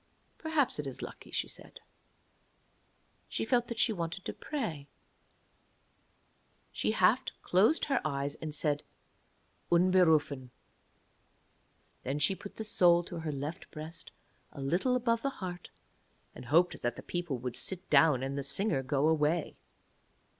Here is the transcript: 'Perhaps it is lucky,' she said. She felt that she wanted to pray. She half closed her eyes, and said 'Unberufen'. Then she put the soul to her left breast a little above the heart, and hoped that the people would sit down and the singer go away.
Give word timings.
'Perhaps 0.39 0.79
it 0.79 0.87
is 0.87 1.03
lucky,' 1.03 1.29
she 1.29 1.47
said. 1.47 1.79
She 3.29 3.45
felt 3.45 3.67
that 3.67 3.77
she 3.77 3.93
wanted 3.93 4.25
to 4.25 4.33
pray. 4.33 4.87
She 6.71 6.93
half 6.93 7.25
closed 7.43 7.85
her 7.85 8.01
eyes, 8.03 8.33
and 8.33 8.51
said 8.55 8.81
'Unberufen'. 9.71 10.49
Then 12.01 12.17
she 12.17 12.33
put 12.33 12.55
the 12.55 12.63
soul 12.63 13.03
to 13.03 13.19
her 13.19 13.31
left 13.31 13.69
breast 13.69 14.11
a 14.51 14.59
little 14.59 14.95
above 14.95 15.21
the 15.21 15.29
heart, 15.37 15.69
and 16.33 16.45
hoped 16.45 16.81
that 16.81 16.95
the 16.95 17.03
people 17.03 17.37
would 17.37 17.55
sit 17.55 17.87
down 17.91 18.23
and 18.23 18.35
the 18.35 18.41
singer 18.41 18.81
go 18.81 19.07
away. 19.07 19.55